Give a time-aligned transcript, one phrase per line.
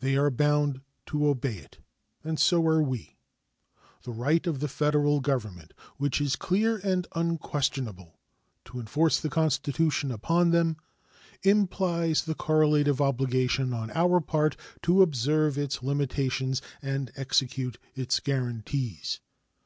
[0.00, 1.78] They are bound to obey it,
[2.22, 3.16] and so are we.
[4.02, 8.20] The right of the Federal Government, which is clear and unquestionable,
[8.66, 10.76] to enforce the Constitution upon them
[11.42, 19.20] implies the correlative obligation on our part to observe its limitations and execute its guaranties.